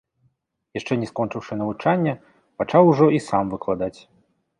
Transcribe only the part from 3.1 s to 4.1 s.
і сам выкладаць.